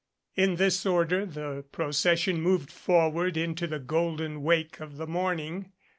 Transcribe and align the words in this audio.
In 0.35 0.55
this 0.55 0.83
order 0.83 1.27
the 1.27 1.63
procession 1.71 2.41
moved 2.41 2.71
forward 2.71 3.37
into 3.37 3.67
the 3.67 3.77
golden 3.77 4.41
wake 4.41 4.79
of 4.79 4.97
the 4.97 5.05
morning. 5.05 5.73